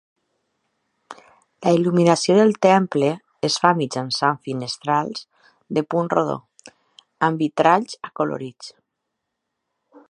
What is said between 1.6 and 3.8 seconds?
La il·luminació del temple es fa